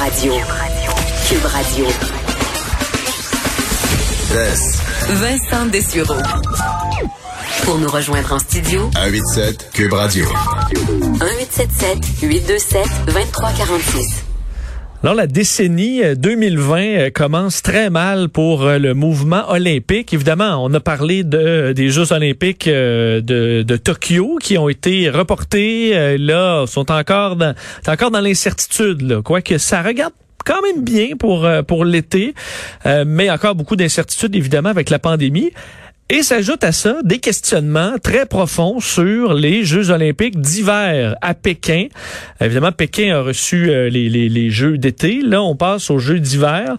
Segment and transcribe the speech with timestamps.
[0.00, 0.32] Radio.
[1.28, 1.84] Cube Radio.
[5.10, 6.16] Vincent Dessureau.
[7.64, 10.26] Pour nous rejoindre en studio, 187 Cube Radio.
[10.72, 14.29] 1877 827 2346.
[15.02, 20.12] Alors, la décennie 2020 euh, euh, commence très mal pour euh, le mouvement olympique.
[20.12, 23.22] Évidemment, on a parlé de, des Jeux olympiques de,
[23.62, 26.18] de Tokyo qui ont été reportés.
[26.18, 27.54] Là, sont encore dans,
[27.88, 29.22] encore dans l'incertitude.
[29.24, 30.12] Quoique ça regarde
[30.44, 32.34] quand même bien pour pour l'été,
[33.06, 35.50] mais encore beaucoup d'incertitudes évidemment avec la pandémie.
[36.12, 41.86] Et s'ajoute à ça des questionnements très profonds sur les Jeux olympiques d'hiver à Pékin.
[42.40, 45.20] Évidemment, Pékin a reçu euh, les, les, les, Jeux d'été.
[45.22, 46.76] Là, on passe aux Jeux d'hiver.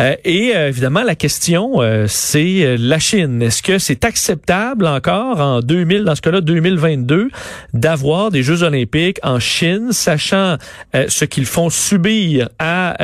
[0.00, 3.42] Euh, et euh, évidemment, la question, c'est la Chine.
[3.42, 7.28] Est-ce que c'est acceptable encore en 2000, dans ce cas-là 2022,
[7.74, 10.56] d'avoir des Jeux olympiques en Chine, sachant
[10.94, 12.96] ce qu'ils font subir à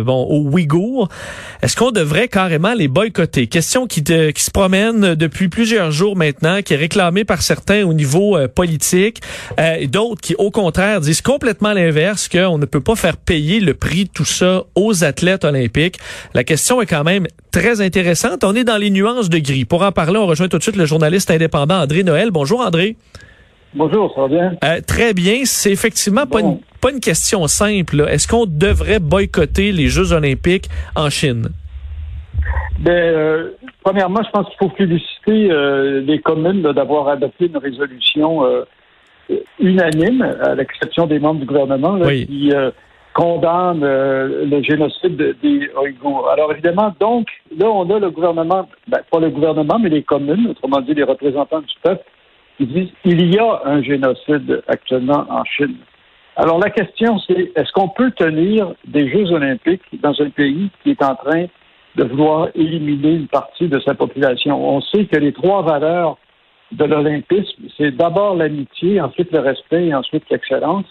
[0.00, 1.08] bon aux Ouïghours?
[1.62, 3.46] Est-ce qu'on devrait carrément les boycotter?
[3.46, 7.92] Question qui, qui se promène depuis plusieurs jours maintenant, qui est réclamé par certains au
[7.92, 9.20] niveau euh, politique,
[9.58, 13.60] euh, et d'autres qui, au contraire, disent complètement l'inverse, qu'on ne peut pas faire payer
[13.60, 15.98] le prix de tout ça aux athlètes olympiques.
[16.34, 18.44] La question est quand même très intéressante.
[18.44, 19.64] On est dans les nuances de gris.
[19.64, 22.30] Pour en parler, on rejoint tout de suite le journaliste indépendant André Noël.
[22.30, 22.96] Bonjour André.
[23.74, 24.52] Bonjour, ça va bien?
[24.64, 25.42] Euh, très bien.
[25.44, 28.06] C'est effectivement pas, une, pas une question simple.
[28.08, 31.48] Est-ce qu'on devrait boycotter les Jeux olympiques en Chine?
[32.80, 33.50] Ben, euh,
[33.84, 38.64] premièrement, je pense qu'il faut féliciter euh, les communes d'avoir adopté une résolution euh,
[39.60, 42.52] unanime, à l'exception des membres du gouvernement, qui
[43.14, 46.28] condamne le génocide des Ouïghours.
[46.30, 50.48] Alors évidemment, donc, là, on a le gouvernement, ben, pas le gouvernement, mais les communes,
[50.48, 52.04] autrement dit les représentants du peuple,
[52.56, 55.76] qui disent il y a un génocide actuellement en Chine.
[56.36, 60.90] Alors la question, c'est est-ce qu'on peut tenir des Jeux olympiques dans un pays qui
[60.90, 61.46] est en train
[61.96, 64.76] de vouloir éliminer une partie de sa population.
[64.76, 66.16] On sait que les trois valeurs
[66.72, 70.86] de l'olympisme, c'est d'abord l'amitié, ensuite le respect et ensuite l'excellence.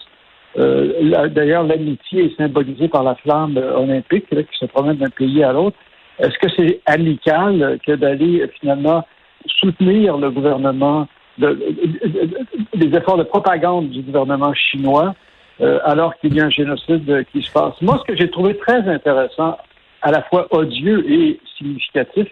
[0.58, 5.52] Euh, D'ailleurs, l'amitié est symbolisée par la flamme olympique qui se promène d'un pays à
[5.52, 5.76] l'autre.
[6.18, 9.04] Est-ce que c'est amical que d'aller finalement
[9.46, 11.08] soutenir le gouvernement,
[11.38, 15.14] les efforts de propagande du gouvernement chinois
[15.60, 17.74] euh, alors qu'il y a un génocide qui se passe?
[17.80, 19.56] Moi, ce que j'ai trouvé très intéressant
[20.02, 22.28] à la fois odieux et significatif,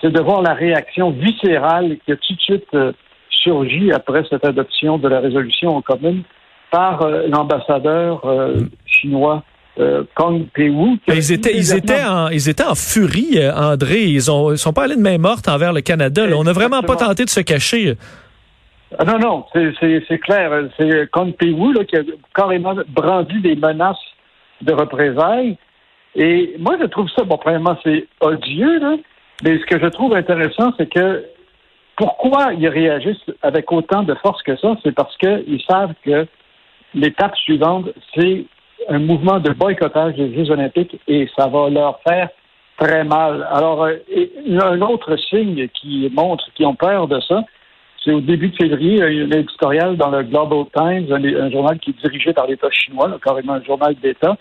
[0.00, 2.92] c'est de voir la réaction viscérale qui a tout de suite euh,
[3.30, 6.22] surgi après cette adoption de la résolution en commune
[6.70, 9.42] par euh, l'ambassadeur euh, chinois
[10.16, 10.98] Kong Pei-Wu.
[11.06, 14.06] Ils étaient, ils, étaient en, ils étaient en furie, André.
[14.06, 16.24] Ils ont, ils sont pas allés de main morte envers le Canada.
[16.34, 17.94] On n'a vraiment pas tenté de se cacher.
[18.98, 20.50] Ah non, non, c'est clair.
[20.76, 22.00] C'est Kong Pei-Wu qui a
[22.34, 23.96] carrément brandi des menaces
[24.62, 25.56] de représailles.
[26.18, 28.80] Et moi, je trouve ça, bon, premièrement, c'est odieux,
[29.44, 31.24] mais ce que je trouve intéressant, c'est que
[31.96, 36.26] pourquoi ils réagissent avec autant de force que ça, c'est parce qu'ils savent que
[36.92, 38.44] l'étape suivante, c'est
[38.88, 42.30] un mouvement de boycottage des Jeux olympiques et ça va leur faire
[42.78, 43.46] très mal.
[43.52, 43.96] Alors, euh,
[44.60, 47.44] un autre signe qui montre qu'ils ont peur de ça,
[48.04, 51.50] c'est au début de février, il y a un éditorial dans le Global Times, un,
[51.50, 54.36] journal qui est dirigé par l'État chinois, carrément un journal d'État,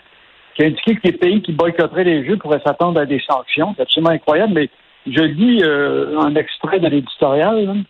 [0.57, 3.73] qui a indiqué que les pays qui boycotteraient les Jeux pourraient s'attendre à des sanctions.
[3.75, 4.69] C'est absolument incroyable, mais
[5.05, 7.83] je lis euh, un extrait de l'éditorial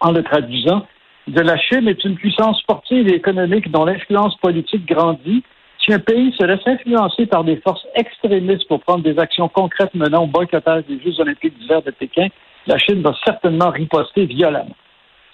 [0.00, 0.86] en le traduisant.
[1.28, 5.44] De la Chine est une puissance sportive et économique dont l'influence politique grandit.
[5.84, 9.94] Si un pays se laisse influencer par des forces extrémistes pour prendre des actions concrètes
[9.94, 12.28] menant au boycottage des Jeux olympiques d'hiver de Pékin,
[12.66, 14.76] la Chine va certainement riposter violemment.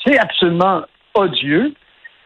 [0.04, 0.82] C'est absolument
[1.14, 1.74] odieux.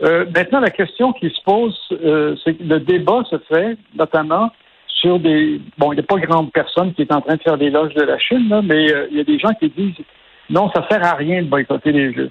[0.03, 4.51] Euh, maintenant, la question qui se pose, euh, c'est que le débat se fait notamment
[4.87, 5.61] sur des...
[5.79, 8.03] Bon, il n'y a pas grande personne qui est en train de faire l'éloge de
[8.03, 10.05] la Chine, là, mais euh, il y a des gens qui disent
[10.49, 12.31] non, ça sert à rien de boycotter les Jeux.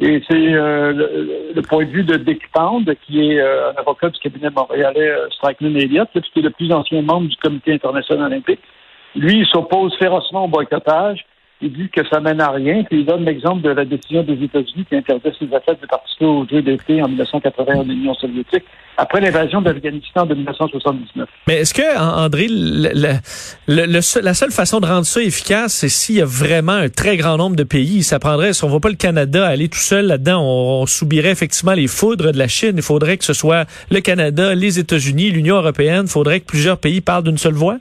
[0.00, 4.48] Et c'est le, point de vue de Dick Pound, qui est un avocat du cabinet
[4.48, 8.60] montréalais Strickland Elliott, qui est le plus ancien membre du Comité international olympique.
[9.14, 11.26] Lui, il s'oppose férocement au boycottage
[11.62, 14.42] il dit que ça mène à rien, puis il donne l'exemple de la décision des
[14.44, 18.64] États-Unis qui interdit ses athlètes de participer aux Jeux d'été en 1980 en Union soviétique,
[18.96, 21.28] après l'invasion d'Afghanistan de 1979.
[21.48, 22.48] Mais est-ce que, André,
[23.66, 27.36] la seule façon de rendre ça efficace, c'est s'il y a vraiment un très grand
[27.36, 28.02] nombre de pays.
[28.02, 30.86] Ça prendrait, si on ne voit pas le Canada aller tout seul là-dedans, on, on
[30.86, 32.72] subirait effectivement les foudres de la Chine.
[32.76, 36.04] Il faudrait que ce soit le Canada, les États-Unis, l'Union européenne.
[36.04, 37.76] Il faudrait que plusieurs pays parlent d'une seule voix?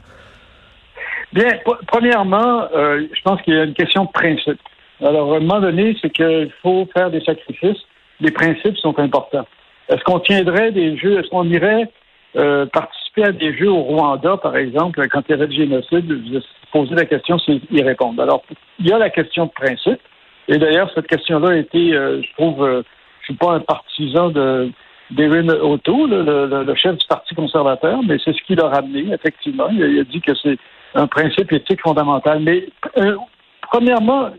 [1.33, 4.59] Bien, premièrement, euh, je pense qu'il y a une question de principe.
[5.01, 7.81] Alors, à un moment donné, c'est qu'il faut faire des sacrifices.
[8.19, 9.47] Les principes sont importants.
[9.87, 11.89] Est-ce qu'on tiendrait des jeux, est-ce qu'on irait
[12.35, 16.21] euh, participer à des jeux au Rwanda, par exemple, quand il y avait le génocide,
[16.31, 16.39] je
[16.71, 18.19] poser la question s'ils y répondent.
[18.19, 18.43] Alors,
[18.79, 19.99] il y a la question de principe.
[20.47, 22.83] Et d'ailleurs, cette question-là a été, euh, je trouve, euh,
[23.21, 24.71] je suis pas un partisan de
[25.11, 29.67] d'Erin Otto, le, chef du Parti conservateur, mais c'est ce qu'il a ramené, effectivement.
[29.71, 30.55] Il a, dit que c'est
[30.95, 32.39] un principe éthique fondamental.
[32.41, 33.15] Mais euh,
[33.61, 34.29] premièrement,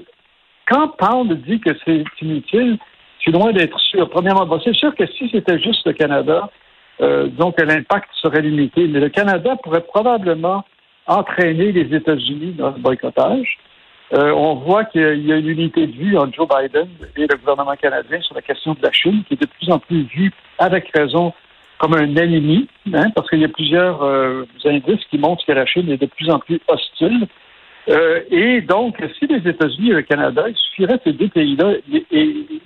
[0.66, 2.78] quand Pound dit que c'est inutile,
[3.20, 4.08] suis loin d'être sûr.
[4.08, 6.50] Premièrement, c'est sûr que si c'était juste le Canada,
[7.00, 8.86] euh, donc l'impact serait limité.
[8.88, 10.64] Mais le Canada pourrait probablement
[11.06, 13.58] entraîner les États-Unis dans ce boycottage.
[14.12, 17.36] Euh, on voit qu'il y a une unité de vue entre Joe Biden et le
[17.36, 20.32] gouvernement canadien sur la question de la Chine, qui est de plus en plus vue,
[20.58, 21.32] avec raison,
[21.80, 25.66] comme un ennemi, hein, parce qu'il y a plusieurs euh, indices qui montrent que la
[25.66, 27.26] Chine est de plus en plus hostile.
[27.88, 31.72] Euh, et donc, si les États-Unis et le Canada, il suffirait que ces deux pays-là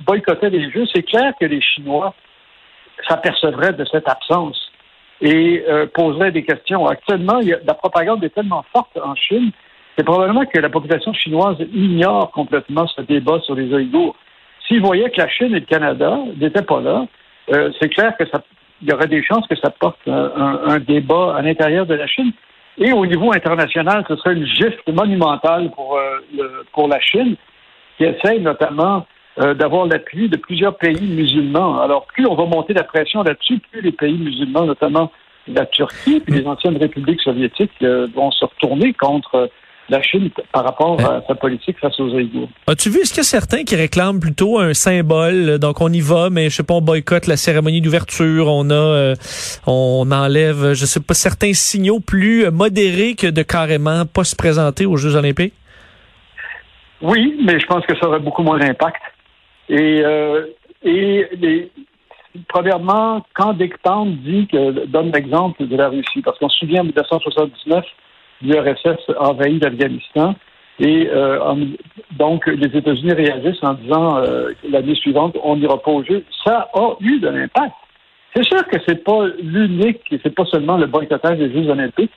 [0.04, 2.12] boycottaient les Jeux, c'est clair que les Chinois
[3.08, 4.60] s'apercevraient de cette absence
[5.22, 5.64] et
[5.94, 6.86] poseraient des questions.
[6.86, 9.52] Actuellement, la propagande est tellement forte en Chine
[9.96, 14.16] c'est probablement que la population chinoise ignore complètement ce débat sur les Ouïghours.
[14.66, 17.06] S'ils voyaient que la Chine et le Canada n'étaient pas là,
[17.52, 18.42] euh, c'est clair que ça,
[18.82, 22.32] il y aurait des chances que ça porte un, débat à l'intérieur de la Chine.
[22.76, 27.36] Et au niveau international, ce serait une gifle monumentale pour, euh, pour la Chine,
[27.96, 29.06] qui essaye notamment
[29.38, 31.80] euh, d'avoir l'appui de plusieurs pays musulmans.
[31.80, 35.12] Alors, plus on va monter la pression là-dessus, plus les pays musulmans, notamment
[35.46, 37.72] la Turquie et les anciennes républiques soviétiques,
[38.14, 39.50] vont se retourner contre
[39.88, 42.48] la Chine par rapport à sa politique face aux Ouïghours.
[42.66, 46.00] As-tu vu, est-ce qu'il y a certains qui réclament plutôt un symbole, donc on y
[46.00, 49.14] va, mais je sais pas, on boycotte la cérémonie d'ouverture, on a, euh,
[49.66, 54.86] on enlève, je sais pas, certains signaux plus modérés que de carrément pas se présenter
[54.86, 55.54] aux Jeux olympiques?
[57.02, 59.02] Oui, mais je pense que ça aurait beaucoup moins d'impact.
[59.68, 60.46] Et, euh,
[60.82, 61.70] et les,
[62.48, 66.80] premièrement, quand Dick Pound dit que donne l'exemple de la Russie, parce qu'on se souvient
[66.80, 67.84] en 1979,
[68.42, 70.34] l'URSS envahit l'Afghanistan.
[70.80, 71.54] Et euh,
[72.12, 76.24] donc, les États-Unis réagissent en disant euh, l'année suivante, on n'ira pas au jeu.
[76.44, 77.74] Ça a eu de l'impact.
[78.34, 82.10] C'est sûr que c'est pas l'unique, c'est pas seulement le boycottage des Jeux olympiques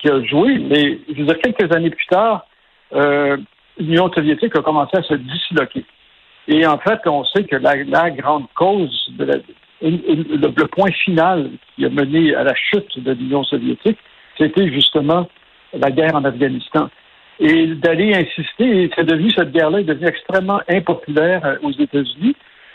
[0.00, 2.46] qui a joué, mais je veux dire, quelques années plus tard,
[2.94, 3.36] euh,
[3.78, 5.84] l'Union soviétique a commencé à se disloquer.
[6.46, 9.42] Et en fait, on sait que la, grande cause, de
[9.82, 13.98] le, point final qui a mené à la chute de l'Union soviétique,
[14.38, 15.28] c'était justement
[15.72, 16.88] la guerre en Afghanistan.
[17.40, 22.34] Et d'aller insister, c'est devenu, cette guerre-là est devenue extrêmement impopulaire euh, aux États-Unis.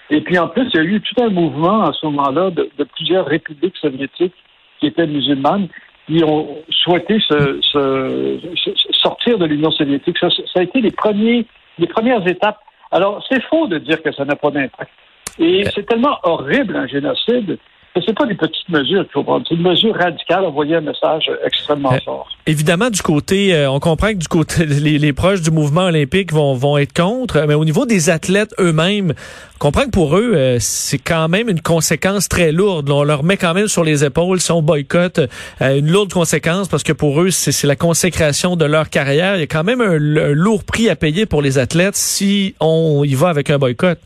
[0.10, 2.84] Et puis en plus, il y a eu tout un mouvement à ce moment-là de,
[2.96, 4.36] plusieurs républiques soviétiques
[4.80, 5.68] qui étaient musulmanes
[6.08, 8.42] qui ont souhaité se,
[8.92, 10.18] sortir de l'Union soviétique.
[10.18, 11.46] Ça, ça, a été les, premiers,
[11.80, 12.60] les premières étapes.
[12.92, 14.92] Alors, c'est faux de dire que ça n'a pas d'impact.
[15.40, 17.58] Et c'est tellement horrible un génocide
[18.02, 19.46] c'est pas des petites mesures qu'il faut prendre.
[19.48, 22.28] C'est une mesure radicale, envoyer un message extrêmement euh, fort.
[22.48, 26.56] Évidemment, du côté, euh, on comprend que du côté, les, proches du mouvement olympique vont,
[26.56, 29.14] vont être contre, mais au niveau des athlètes eux-mêmes,
[29.56, 32.90] on comprend que pour eux, euh, c'est quand même une conséquence très lourde.
[32.90, 35.20] On leur met quand même sur les épaules, si on boycotte,
[35.62, 39.36] une lourde conséquence parce que pour eux, c'est la consécration de leur carrière.
[39.36, 43.04] Il y a quand même un lourd prix à payer pour les athlètes si on
[43.04, 44.00] y va avec un boycott.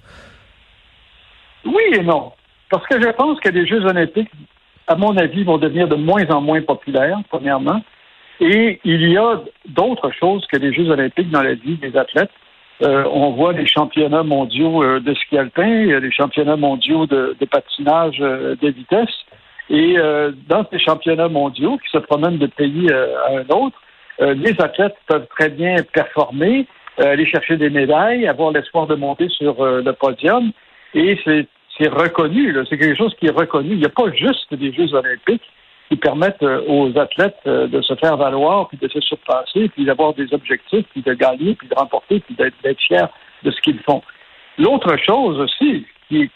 [1.66, 2.32] Oui et non.
[2.70, 4.32] Parce que je pense que les Jeux olympiques,
[4.88, 7.82] à mon avis, vont devenir de moins en moins populaires, premièrement.
[8.40, 12.32] Et il y a d'autres choses que les Jeux olympiques dans la vie des athlètes.
[12.84, 18.18] Euh, on voit les championnats mondiaux euh, de ski alpin, les championnats mondiaux de, patinage
[18.22, 19.10] euh, de vitesse.
[19.70, 19.98] Et
[20.48, 23.78] dans ces championnats mondiaux qui se promènent de pays à un autre,
[24.22, 26.66] les athlètes peuvent très bien performer,
[26.98, 30.54] aller chercher des médailles, avoir l'espoir de monter sur le podium.
[30.94, 31.48] Et c'est
[31.80, 33.72] c'est reconnu, c'est quelque chose qui est reconnu.
[33.72, 35.44] Il n'y a pas juste des Jeux olympiques
[35.90, 39.86] qui permettent euh, aux athlètes euh, de se faire valoir, puis de se surpasser, puis
[39.86, 43.08] d'avoir des objectifs, puis de gagner, puis de remporter, puis d'être fiers
[43.44, 44.02] de ce qu'ils font.
[44.58, 46.30] L'autre chose aussi qui,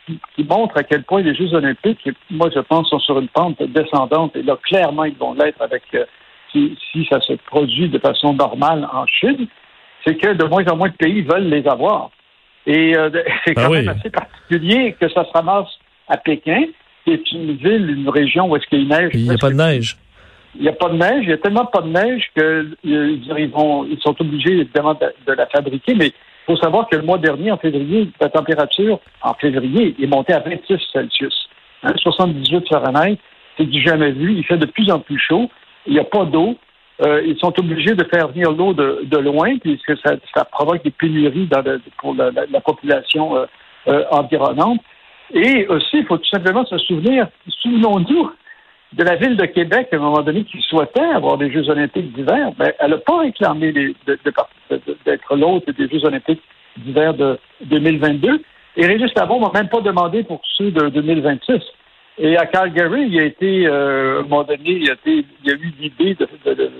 [0.50, 4.36] montre à quel point les Jeux olympiques, moi je pense, sont sur une pente descendante,
[4.36, 6.06] et là clairement ils vont l'être avec euh,
[6.52, 9.48] si, si, ça se produit de façon normale en Chine,
[10.06, 12.12] c'est que de moins en moins de pays veulent les avoir.
[12.68, 13.10] Et euh,
[13.46, 15.70] c'est quand ah même assez particulier que ça se ramasse
[16.08, 16.66] à Pékin,
[17.04, 19.12] qui est une ville, une région où est-ce qu'il neige.
[19.14, 19.98] Il n'y a pas de neige.
[20.56, 21.24] Il n'y a pas de neige.
[21.24, 25.34] Il y a tellement pas de neige qu'ils ils vont, ils sont obligés évidemment de,
[25.34, 25.96] la fabriquer.
[25.96, 30.08] Mais il faut savoir que le mois dernier, en février, la température en février est
[30.08, 31.48] montée à 26 Celsius.
[31.96, 33.18] 78 hein, Fahrenheit,
[33.58, 34.34] c'est du jamais vu.
[34.34, 35.50] Il fait de plus en plus chaud.
[35.88, 36.58] Il n'y a pas d'eau.
[37.02, 41.50] Euh, ils sont obligés de faire venir l'eau de, loin, puisque ça, provoque des pénuries
[41.98, 43.46] pour la, la, population euh,
[43.88, 44.82] euh, environnante.
[45.34, 47.28] Et aussi, il faut tout simplement se souvenir,
[47.62, 48.32] souvenons-nous
[48.94, 52.14] de la ville de Québec, à un moment donné, qui souhaitait avoir des Jeux olympiques
[52.14, 56.42] d'hiver, ben, elle n'a pas réclamé d'être l'hôte des Jeux olympiques
[56.78, 58.44] d'hiver de 2022.
[58.76, 61.62] Et Régis Labon m'a même pas demandé pour ceux de 2026.
[62.18, 65.50] Et à Calgary, il a été, euh, à un moment donné, il, a, été, il
[65.50, 66.72] y a eu l'idée de, de, de,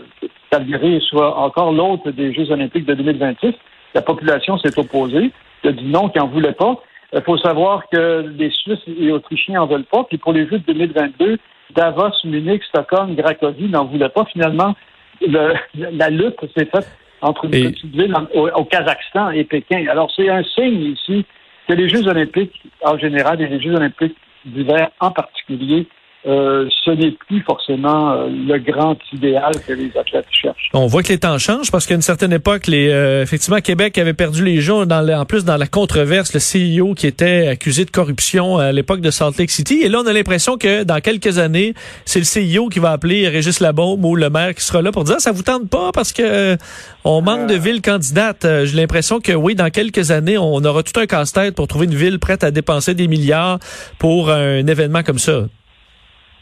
[0.52, 3.54] Calgary soit encore l'hôte des Jeux olympiques de 2026.
[3.94, 5.32] La population s'est opposée.
[5.64, 6.76] Il a dit non, qu'il n'en voulait pas.
[7.14, 10.04] Il faut savoir que les Suisses et Autrichiens n'en veulent pas.
[10.04, 11.38] Puis pour les Jeux de 2022,
[11.76, 14.26] Davos, Munich, Stockholm, Cracovie n'en voulaient pas.
[14.26, 14.76] Finalement,
[15.22, 16.90] la lutte s'est faite
[17.22, 19.86] entre une petite ville au, Kazakhstan et Pékin.
[19.90, 21.26] Alors, c'est un signe ici
[21.68, 25.88] que les Jeux olympiques en général et les Jeux olympiques d'hiver en particulier
[26.28, 30.70] euh, ce n'est plus forcément euh, le grand idéal que les athlètes cherchent.
[30.72, 33.98] On voit que les temps changent parce qu'à une certaine époque, les, euh, effectivement, Québec
[33.98, 37.86] avait perdu les Jeux dans en plus dans la controverse, le CEO qui était accusé
[37.86, 39.82] de corruption à l'époque de Salt Lake City.
[39.82, 41.74] Et là, on a l'impression que dans quelques années,
[42.06, 42.26] c'est le
[42.60, 45.32] CEO qui va appeler Régis Labaume ou le maire qui sera là pour dire ça
[45.32, 46.56] vous tente pas parce que
[47.04, 48.46] on manque de villes candidates.
[48.66, 51.96] J'ai l'impression que oui, dans quelques années, on aura tout un casse-tête pour trouver une
[51.96, 53.58] ville prête à dépenser des milliards
[53.98, 55.46] pour un événement comme ça.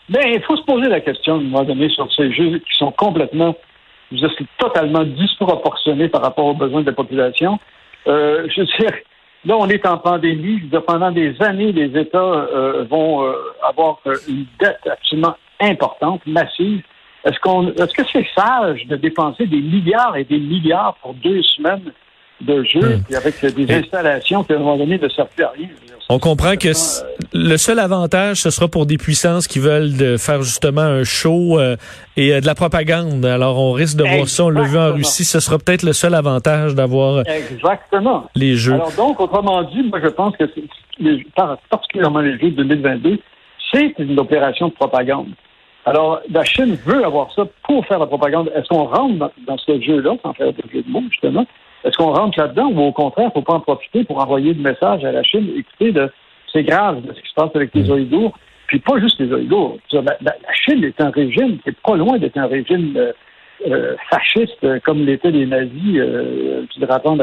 [0.09, 2.77] Ben, il faut se poser la question, à un moment donné, sur ces jeux qui
[2.77, 3.55] sont complètement,
[4.11, 7.59] je veux dire, totalement disproportionnés par rapport aux besoins de la population.
[8.07, 8.91] Euh, je veux dire,
[9.45, 10.61] là, on est en pandémie.
[10.87, 16.81] pendant des années, les États euh, vont euh, avoir une dette absolument importante, massive.
[17.23, 21.43] Est-ce qu'on, est-ce que c'est sage de dépenser des milliards et des milliards pour deux
[21.43, 21.91] semaines
[22.41, 23.15] de jeu, hmm.
[23.15, 25.67] avec des installations qui, à un moment donné, ne servent plus à rien?
[26.11, 26.69] On comprend que
[27.33, 31.59] le seul avantage, ce sera pour des puissances qui veulent de faire justement un show
[31.59, 31.75] euh,
[32.17, 33.23] et euh, de la propagande.
[33.25, 34.45] Alors, on risque de voir ça.
[34.45, 35.23] On l'a vu en Russie.
[35.23, 38.27] Ce sera peut-être le seul avantage d'avoir euh, Exactement.
[38.35, 38.73] les Jeux.
[38.73, 40.45] Alors donc, autrement dit, moi, je pense que
[40.97, 41.23] les,
[41.69, 43.19] particulièrement les Jeux de 2022,
[43.71, 45.29] c'est une opération de propagande.
[45.85, 48.51] Alors, la Chine veut avoir ça pour faire la propagande.
[48.55, 51.45] Est-ce qu'on rentre dans, ce jeu-là, sans faire de jeu de mots, justement?
[51.99, 54.61] Qu'on rentre là-dedans ou au contraire, il ne faut pas en profiter pour envoyer le
[54.61, 55.49] message à la Chine?
[55.53, 55.93] Écoutez,
[56.53, 57.91] c'est grave ce qui se passe avec les mm.
[57.91, 58.31] Ouïghours.
[58.67, 59.77] Puis pas juste les Ouïghours.
[59.91, 60.15] La,
[60.53, 63.11] Chine est un régime qui est pas loin d'être un régime euh,
[63.67, 67.17] euh, fasciste comme l'étaient les nazis euh, avant,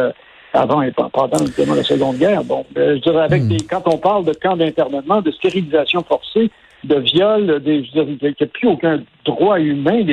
[0.53, 2.45] avant et pendant notamment la Seconde Guerre.
[2.45, 3.57] Bon, je dirais avec mm.
[3.71, 6.51] quand on parle de camps d'internement, de stérilisation forcée,
[6.85, 10.05] de viol, des, je dirais, il n'y a plus aucun droit humain.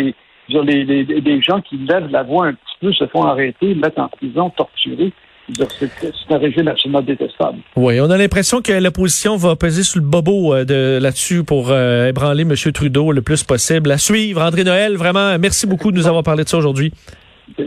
[0.50, 3.76] Des, les, les, des gens qui lèvent la voix un petit peu se font arrêter,
[3.76, 5.14] mettre en prison, torturer.
[5.58, 5.90] C'est
[6.30, 7.60] un régime absolument détestable.
[7.76, 11.68] Oui, on a l'impression que l'opposition va peser sur le bobo euh, de là-dessus pour
[11.70, 12.56] euh, ébranler M.
[12.74, 13.92] Trudeau le plus possible.
[13.92, 16.94] À suivre, André Noël, vraiment, merci beaucoup de nous avoir parlé de ça aujourd'hui.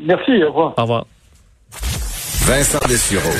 [0.04, 0.74] Merci, au revoir.
[0.78, 1.06] Au revoir.
[2.46, 3.32] Vincent Dessureau,